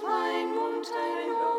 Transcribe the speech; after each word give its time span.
Dorthin 0.00 0.84
ziehen 0.84 1.51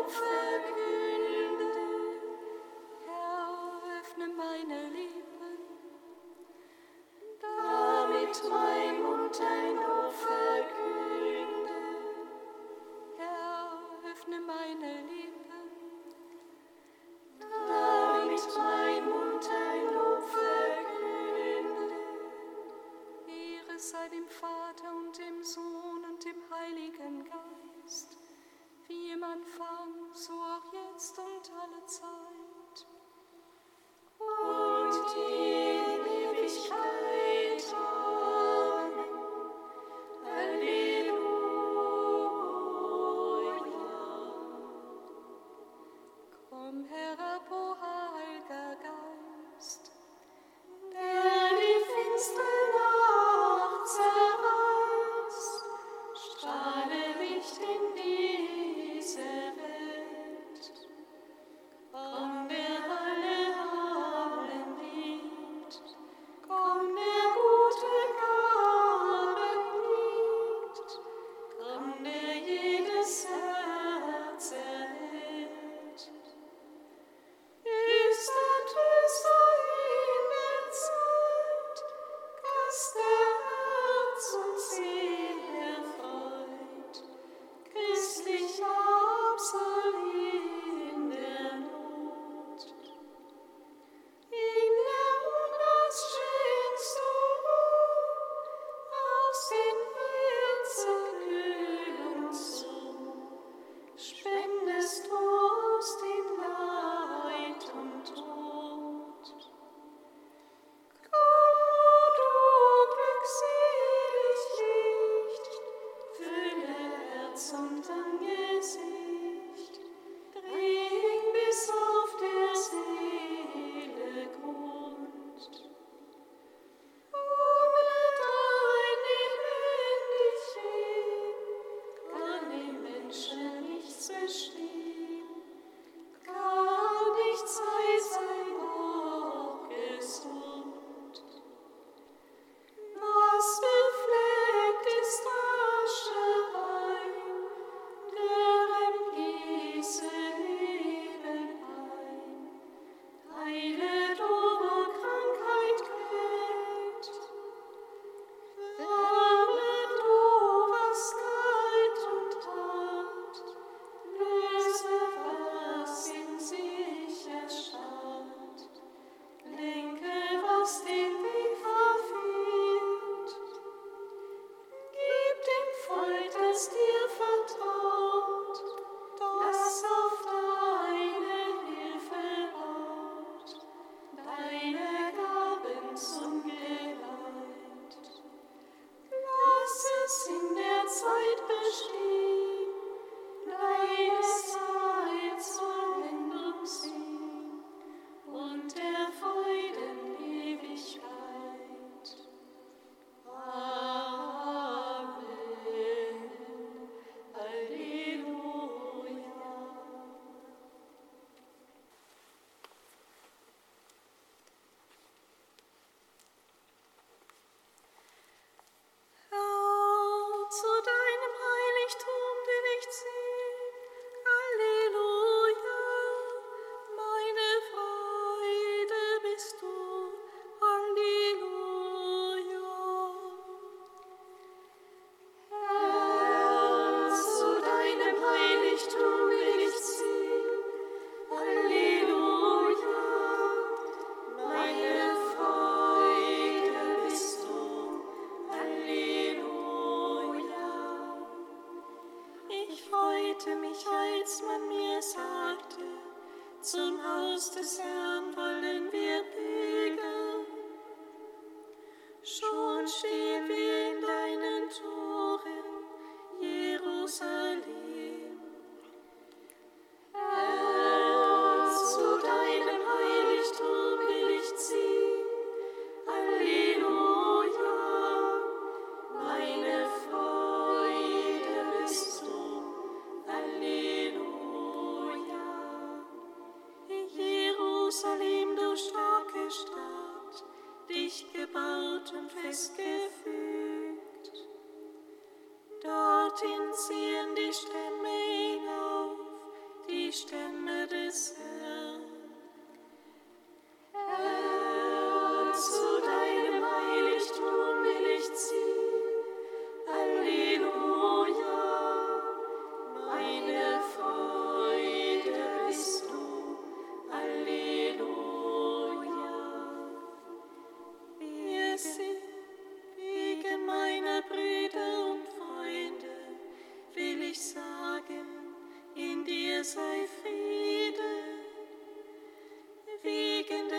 die 220.54 220.58
Stämme 220.58 221.03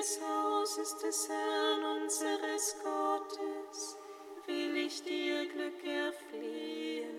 des 0.06 0.20
Hauses 0.22 0.98
des 1.02 1.30
Herrn 1.30 2.02
unseres 2.04 2.76
Gottes 2.84 3.98
will 4.46 4.78
ich 4.78 5.02
dir 5.04 5.48
Glück 5.48 5.84
erflehen. 5.84 7.10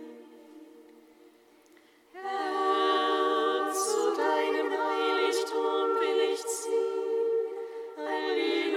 Herr, 2.13 3.73
zu 3.73 4.15
deinem 4.17 4.71
Heiligtum 4.71 5.99
will 6.01 6.33
ich 6.33 6.47
ziehen. 6.47 7.57
Halleluja. 7.97 8.76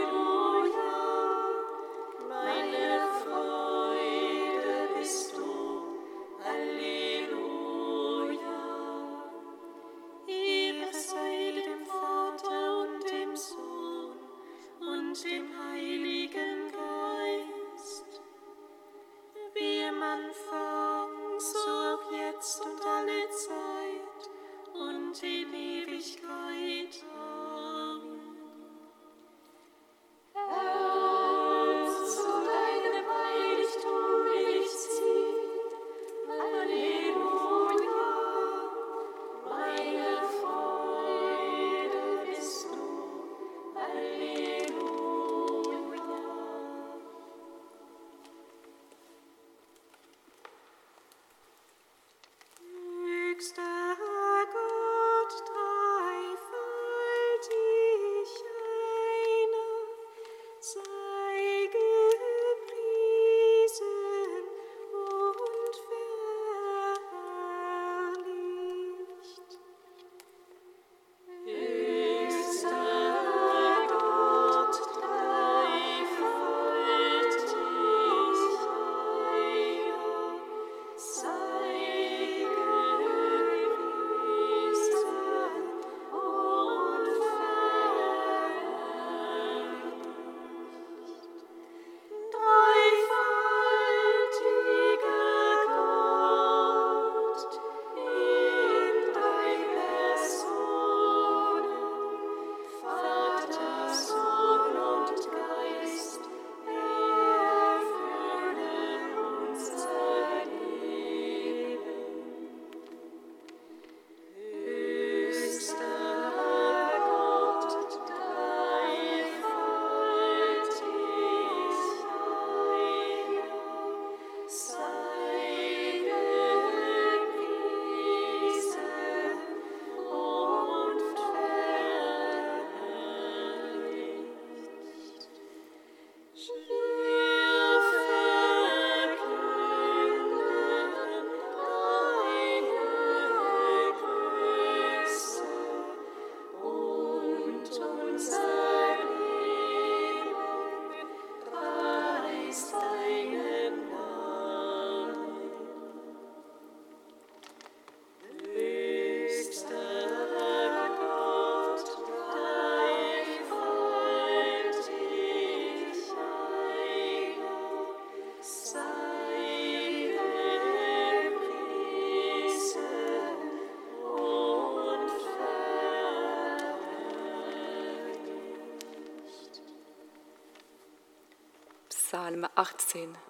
18. 182.59 183.28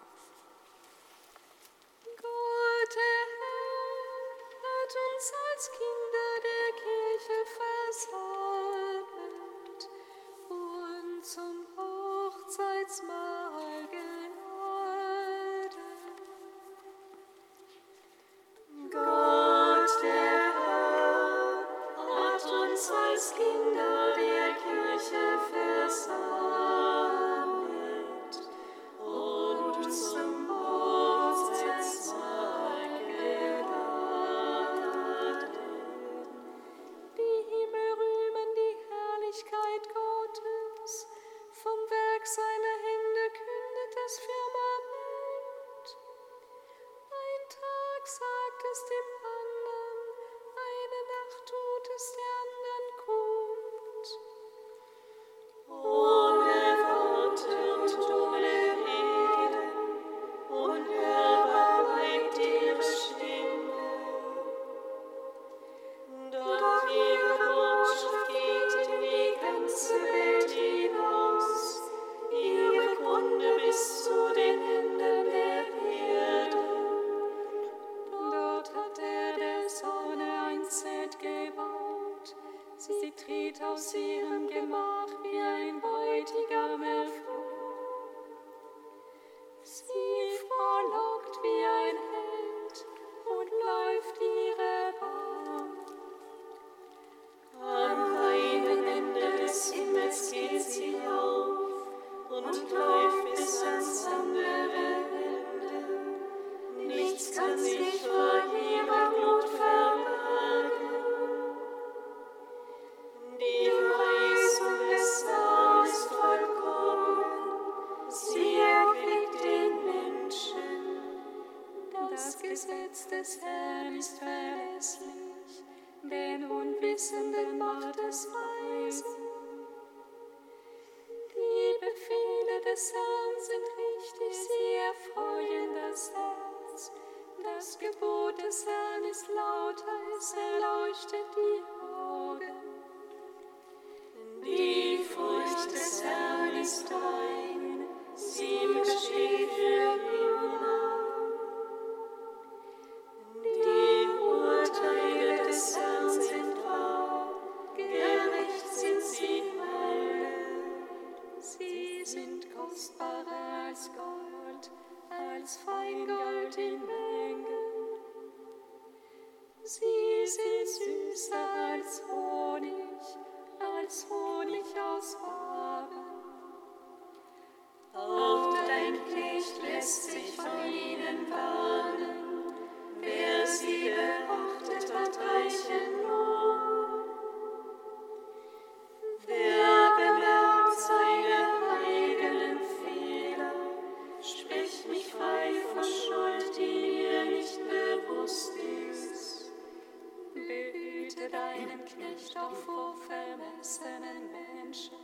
Recht 202.29 202.37
auf 202.37 202.63
vermessenen 203.07 204.31
Menschen. 204.31 204.97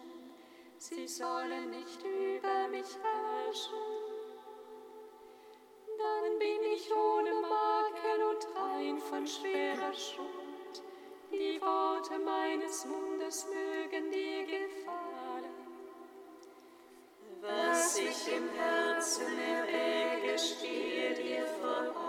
Sie 0.77 1.07
sollen 1.07 1.71
nicht 1.71 2.03
über 2.03 2.67
mich 2.67 2.85
herrschen. 3.01 3.79
Dann 5.97 6.37
bin 6.37 6.61
ich 6.75 6.91
ohne 6.91 7.31
Marken 7.41 8.23
und 8.29 8.47
rein 8.55 8.99
von 8.99 9.25
schwerer 9.25 9.93
Schuld. 9.93 10.83
Die 11.31 11.59
Worte 11.61 12.19
meines 12.19 12.85
Mundes 12.85 13.47
mögen 13.47 14.11
dir 14.11 14.45
gefallen. 14.45 15.55
Was 17.41 17.97
ich 17.97 18.33
im 18.33 18.49
Herzen 18.49 19.39
errege, 19.39 20.37
stehe 20.37 21.13
dir 21.15 21.47
vor 21.47 21.95
Ort. 21.95 22.04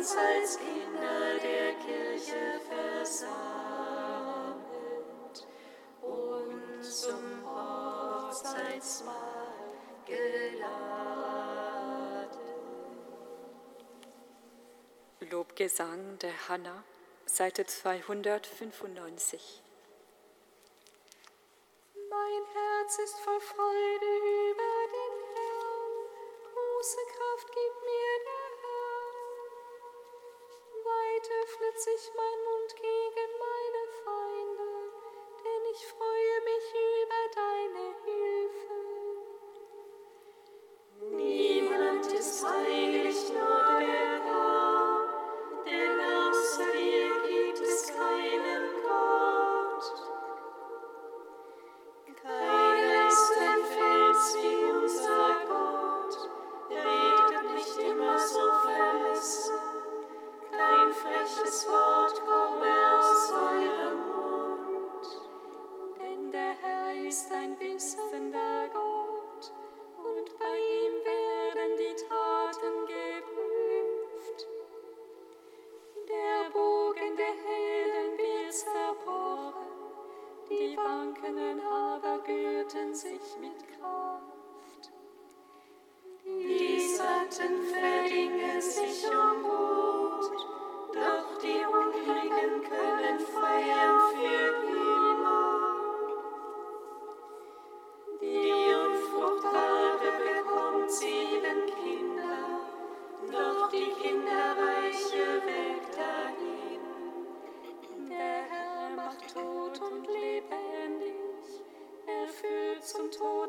uns 0.00 0.16
als 0.16 0.58
Kinder 0.58 1.38
der 1.42 1.74
Kirche 1.74 2.58
versammelt 2.70 3.36
und 6.00 6.82
zum 6.82 7.44
Hochzeitsmahl 7.44 9.12
geladen. 10.06 10.70
Lobgesang 15.30 16.18
der 16.20 16.48
Hanna, 16.48 16.82
Seite 17.26 17.66
295. 17.66 19.62
Mein 22.08 22.42
Herz 22.54 22.98
ist 23.04 23.18
voll 23.20 23.40
Freude 23.40 24.16
über 24.50 24.79
sich 31.80 32.12
mein 32.14 32.49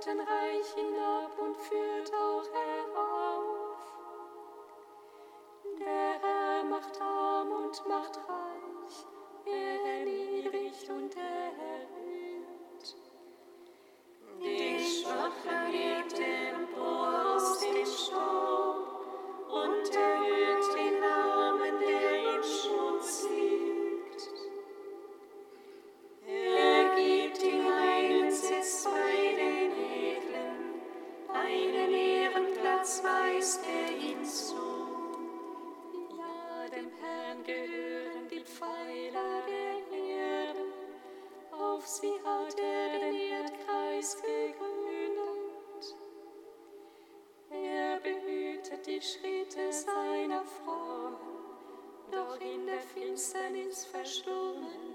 Totenreich 0.02 0.74
hinab 0.74 1.38
und 1.38 1.56
führt 1.58 2.12
auf. 2.16 2.31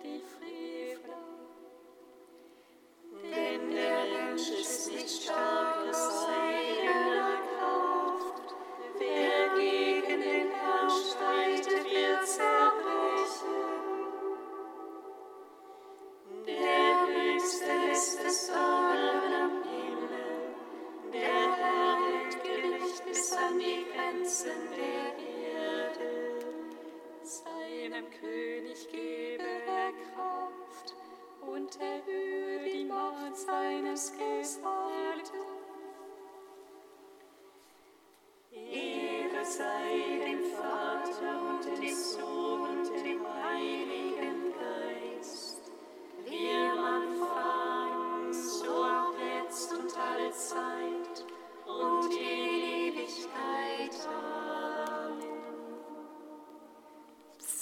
before. 0.06 0.45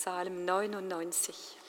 Psalm 0.05 0.45
99. 0.45 1.64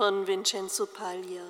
von 0.00 0.26
Vincenzo 0.26 0.86
Paglia. 0.86 1.44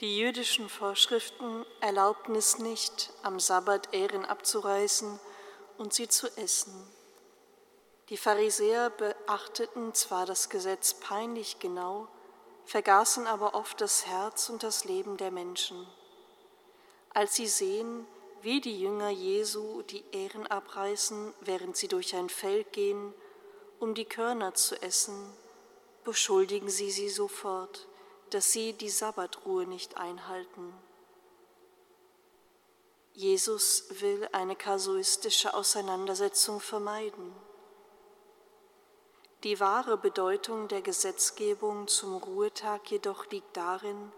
Die 0.00 0.16
jüdischen 0.16 0.70
Vorschriften 0.70 1.66
erlaubten 1.82 2.34
es 2.36 2.58
nicht, 2.58 3.12
am 3.22 3.38
Sabbat 3.38 3.92
Ähren 3.92 4.24
abzureißen 4.24 5.20
und 5.76 5.92
sie 5.92 6.08
zu 6.08 6.26
essen. 6.38 6.72
Die 8.08 8.16
Pharisäer 8.16 8.88
beachteten 8.88 9.92
zwar 9.92 10.24
das 10.24 10.48
Gesetz 10.48 10.94
peinlich 10.94 11.58
genau, 11.58 12.08
vergaßen 12.64 13.26
aber 13.26 13.54
oft 13.54 13.78
das 13.82 14.06
Herz 14.06 14.48
und 14.48 14.62
das 14.62 14.86
Leben 14.86 15.18
der 15.18 15.32
Menschen. 15.32 15.86
Als 17.10 17.34
sie 17.34 17.46
sehen, 17.46 18.06
wie 18.40 18.62
die 18.62 18.80
Jünger 18.80 19.10
Jesu 19.10 19.82
die 19.82 20.02
Ähren 20.12 20.46
abreißen, 20.46 21.34
während 21.42 21.76
sie 21.76 21.88
durch 21.88 22.16
ein 22.16 22.30
Feld 22.30 22.72
gehen, 22.72 23.12
um 23.80 23.94
die 23.94 24.06
Körner 24.06 24.54
zu 24.54 24.80
essen, 24.80 25.36
beschuldigen 26.04 26.68
sie 26.68 26.90
sie 26.90 27.08
sofort, 27.08 27.88
dass 28.30 28.52
sie 28.52 28.72
die 28.72 28.90
Sabbatruhe 28.90 29.66
nicht 29.66 29.96
einhalten. 29.96 30.72
Jesus 33.14 33.84
will 34.00 34.28
eine 34.32 34.56
kasuistische 34.56 35.54
Auseinandersetzung 35.54 36.60
vermeiden. 36.60 37.32
Die 39.44 39.60
wahre 39.60 39.96
Bedeutung 39.96 40.68
der 40.68 40.82
Gesetzgebung 40.82 41.86
zum 41.86 42.16
Ruhetag 42.16 42.90
jedoch 42.90 43.26
liegt 43.30 43.56
darin, 43.56 44.10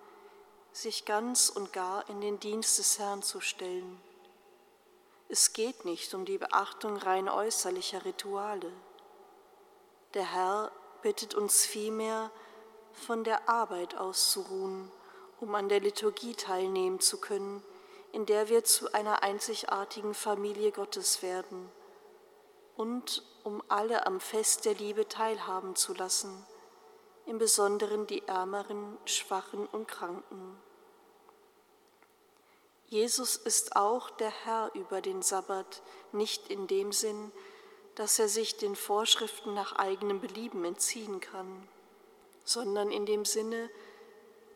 sich 0.72 1.04
ganz 1.04 1.50
und 1.50 1.72
gar 1.72 2.08
in 2.08 2.20
den 2.20 2.40
Dienst 2.40 2.78
des 2.78 2.98
Herrn 2.98 3.22
zu 3.22 3.40
stellen. 3.40 4.00
Es 5.28 5.52
geht 5.52 5.84
nicht 5.84 6.14
um 6.14 6.24
die 6.24 6.38
Beachtung 6.38 6.96
rein 6.96 7.28
äußerlicher 7.28 8.04
Rituale. 8.04 8.72
Der 10.14 10.32
Herr 10.32 10.70
bittet 11.06 11.36
uns 11.36 11.64
vielmehr, 11.64 12.32
von 12.90 13.22
der 13.22 13.48
Arbeit 13.48 13.96
auszuruhen, 13.96 14.90
um 15.38 15.54
an 15.54 15.68
der 15.68 15.78
Liturgie 15.78 16.34
teilnehmen 16.34 16.98
zu 16.98 17.20
können, 17.20 17.62
in 18.10 18.26
der 18.26 18.48
wir 18.48 18.64
zu 18.64 18.92
einer 18.92 19.22
einzigartigen 19.22 20.14
Familie 20.14 20.72
Gottes 20.72 21.22
werden 21.22 21.70
und 22.76 23.22
um 23.44 23.62
alle 23.68 24.04
am 24.04 24.18
Fest 24.18 24.64
der 24.64 24.74
Liebe 24.74 25.06
teilhaben 25.06 25.76
zu 25.76 25.94
lassen, 25.94 26.44
im 27.26 27.38
Besonderen 27.38 28.08
die 28.08 28.26
Ärmeren, 28.26 28.98
Schwachen 29.04 29.64
und 29.64 29.86
Kranken. 29.86 30.60
Jesus 32.88 33.36
ist 33.36 33.76
auch 33.76 34.10
der 34.10 34.32
Herr 34.44 34.72
über 34.74 35.00
den 35.00 35.22
Sabbat, 35.22 35.82
nicht 36.10 36.48
in 36.48 36.66
dem 36.66 36.90
Sinn, 36.90 37.30
dass 37.96 38.18
er 38.18 38.28
sich 38.28 38.56
den 38.56 38.76
Vorschriften 38.76 39.54
nach 39.54 39.74
eigenem 39.74 40.20
Belieben 40.20 40.64
entziehen 40.64 41.20
kann, 41.20 41.66
sondern 42.44 42.92
in 42.92 43.06
dem 43.06 43.24
Sinne, 43.24 43.70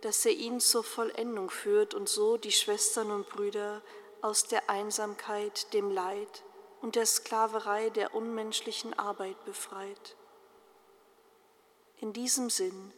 dass 0.03 0.24
er 0.24 0.33
ihn 0.33 0.61
zur 0.61 0.85
Vollendung 0.85 1.50
führt 1.50 1.94
und 1.94 2.09
so 2.09 2.37
die 2.37 2.53
Schwestern 2.53 3.11
und 3.11 3.29
Brüder 3.29 3.83
aus 4.22 4.44
der 4.44 4.70
Einsamkeit, 4.70 5.72
dem 5.72 5.90
Leid 5.90 6.44
und 6.83 6.96
der 6.96 7.07
Sklaverei 7.07 7.90
der 7.90 8.14
unmenschlichen 8.14 8.98
Arbeit 8.98 9.42
befreit. 9.44 10.16
In 12.00 12.12
diesem 12.12 12.50
Sinn 12.50 12.92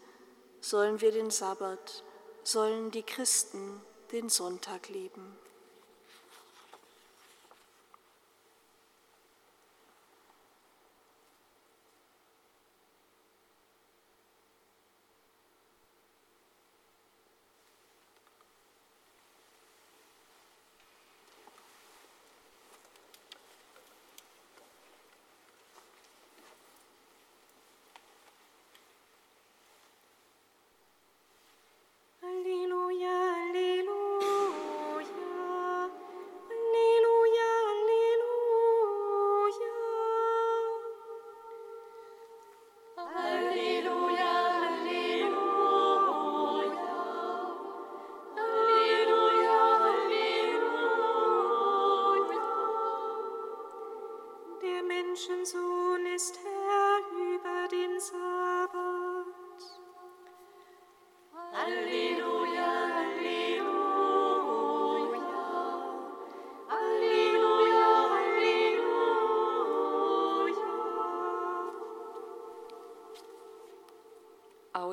sollen 0.61 1.01
wir 1.01 1.13
den 1.13 1.31
Sabbat, 1.31 2.05
sollen 2.45 2.91
die 2.91 3.03
Christen 3.03 3.81
den 4.11 4.29
Sonntag 4.29 4.89
leben. 4.89 5.37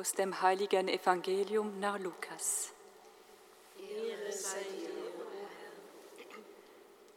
Aus 0.00 0.12
dem 0.14 0.40
heiligen 0.40 0.88
Evangelium 0.88 1.78
nach 1.78 1.98
Lukas. 1.98 2.72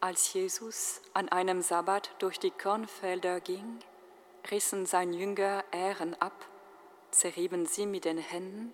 Als 0.01 0.33
Jesus 0.33 1.01
an 1.13 1.29
einem 1.29 1.61
Sabbat 1.61 2.13
durch 2.19 2.41
die 2.41 2.51
Kornfelder 2.51 3.39
ging, 3.39 3.79
rissen 4.51 4.85
sein 4.85 5.13
Jünger 5.13 5.63
Ähren 5.71 6.13
ab, 6.15 6.33
zerrieben 7.11 7.67
sie 7.67 7.85
mit 7.85 8.03
den 8.03 8.17
Händen 8.17 8.73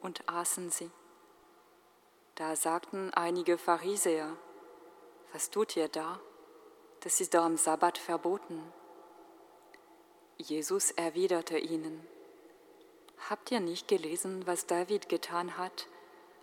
und 0.00 0.26
aßen 0.26 0.70
sie. 0.70 0.90
Da 2.36 2.56
sagten 2.56 3.12
einige 3.12 3.58
Pharisäer, 3.58 4.38
was 5.34 5.50
tut 5.50 5.76
ihr 5.76 5.88
da? 5.88 6.18
Das 7.00 7.20
ist 7.20 7.34
doch 7.34 7.44
am 7.44 7.58
Sabbat 7.58 7.98
verboten. 7.98 8.62
Jesus 10.38 10.92
erwiderte 10.92 11.58
ihnen, 11.58 12.06
Habt 13.28 13.50
ihr 13.50 13.60
nicht 13.60 13.88
gelesen, 13.88 14.46
was 14.46 14.66
David 14.66 15.08
getan 15.08 15.56
hat, 15.58 15.86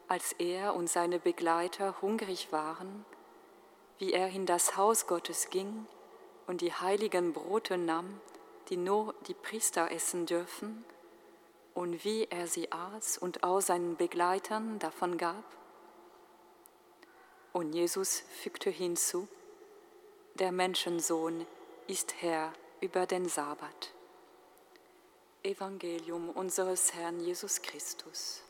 als 0.08 0.34
er 0.34 0.76
und 0.76 0.90
seine 0.90 1.20
Begleiter 1.20 2.02
hungrig 2.02 2.52
waren, 2.52 3.06
wie 3.98 4.14
er 4.14 4.30
in 4.30 4.46
das 4.46 4.78
Haus 4.78 5.08
Gottes 5.08 5.50
ging 5.50 5.86
und 6.46 6.62
die 6.62 6.74
heiligen 6.74 7.34
Brote 7.34 7.78
nahm, 7.78 8.22
die 8.70 8.78
nur 8.78 9.14
die 9.28 9.34
Priester 9.34 9.92
essen 9.92 10.26
dürfen, 10.26 10.86
und 11.74 12.04
wie 12.04 12.26
er 12.26 12.48
sie 12.48 12.72
aß 12.72 13.20
und 13.20 13.44
auch 13.44 13.60
seinen 13.60 13.98
Begleitern 13.98 14.80
davon 14.80 15.18
gab? 15.18 15.44
Und 17.54 17.74
Jesus 17.74 18.24
fügte 18.42 18.72
hinzu, 18.72 19.28
der 20.36 20.52
Menschensohn 20.52 21.46
ist 21.88 22.22
Herr 22.22 22.54
über 22.82 23.06
den 23.06 23.28
Sabbat. 23.28 23.94
Evangelium 25.48 26.30
unseres 26.32 26.94
Herrn 26.94 27.22
Jesus 27.22 27.62
Christus. 27.62 28.42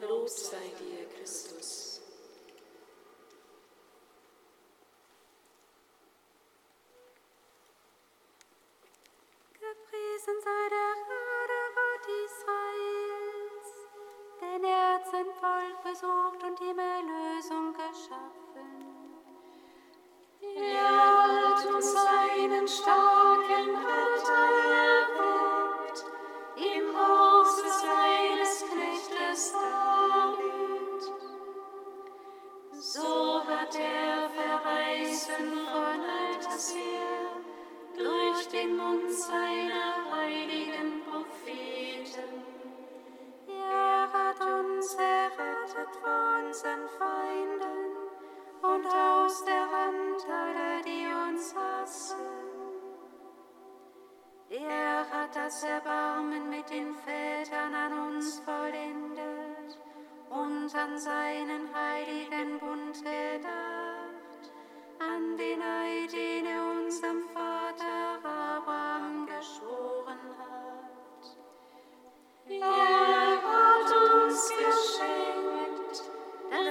Lob 0.00 0.28
sei 0.28 0.56
dir, 0.78 1.06
Christus. 1.14 2.00
Gepriesen 9.52 10.40
sei 10.42 10.68
der 10.70 10.94
Herr, 11.06 11.50
Gott 11.76 12.06
Israels, 12.24 13.68
denn 14.40 14.64
er 14.64 14.94
hat 14.94 15.06
sein 15.10 15.30
Volk 15.38 15.82
besucht 15.82 16.42
und 16.42 16.60
ihm 16.60 16.78
Erlösung 16.78 17.74
geschaffen. 17.74 18.45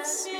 Dass 0.05 0.27
wir 0.27 0.34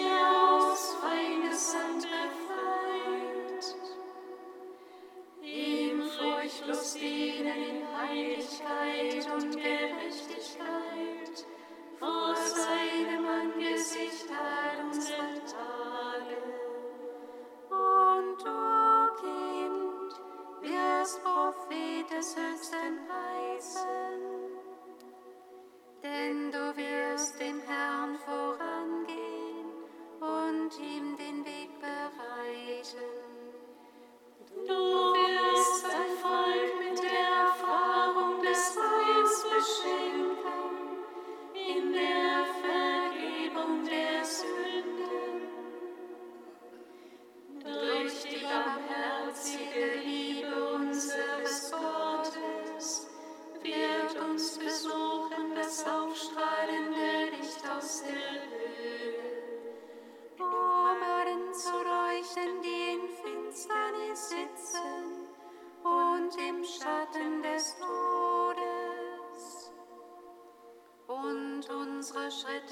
und 72.16 72.24
unsere 72.24 72.32
Schritte 72.32 72.65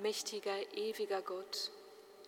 Allmächtiger, 0.00 0.56
ewiger 0.72 1.20
Gott, 1.20 1.70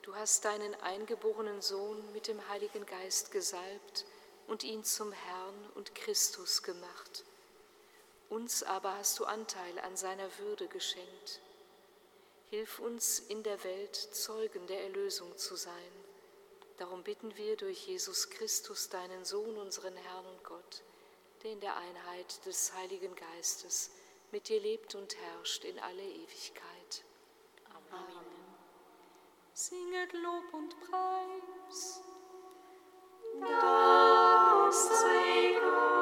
du 0.02 0.14
hast 0.14 0.44
deinen 0.44 0.74
eingeborenen 0.82 1.62
Sohn 1.62 2.12
mit 2.12 2.28
dem 2.28 2.46
Heiligen 2.50 2.84
Geist 2.84 3.32
gesalbt 3.32 4.04
und 4.46 4.62
ihn 4.62 4.84
zum 4.84 5.10
Herrn 5.10 5.70
und 5.74 5.94
Christus 5.94 6.62
gemacht. 6.62 7.24
Uns 8.28 8.62
aber 8.62 8.98
hast 8.98 9.18
du 9.18 9.24
Anteil 9.24 9.78
an 9.78 9.96
seiner 9.96 10.28
Würde 10.36 10.66
geschenkt. 10.68 11.40
Hilf 12.50 12.78
uns 12.78 13.20
in 13.20 13.42
der 13.42 13.64
Welt 13.64 13.96
Zeugen 13.96 14.66
der 14.66 14.82
Erlösung 14.82 15.38
zu 15.38 15.56
sein. 15.56 15.92
Darum 16.76 17.02
bitten 17.02 17.34
wir 17.38 17.56
durch 17.56 17.86
Jesus 17.86 18.28
Christus, 18.28 18.90
deinen 18.90 19.24
Sohn, 19.24 19.56
unseren 19.56 19.96
Herrn 19.96 20.26
und 20.26 20.44
Gott, 20.44 20.82
der 21.42 21.52
in 21.52 21.60
der 21.60 21.78
Einheit 21.78 22.44
des 22.44 22.74
Heiligen 22.74 23.16
Geistes 23.16 23.92
mit 24.30 24.50
dir 24.50 24.60
lebt 24.60 24.94
und 24.94 25.16
herrscht 25.16 25.64
in 25.64 25.78
alle 25.78 26.04
Ewigkeit. 26.04 26.71
Singet 29.54 30.12
Lob 30.14 30.54
und 30.54 30.74
Preis. 30.80 32.02
Das 33.40 35.00
sei 35.00 35.60
Gott. 35.60 36.01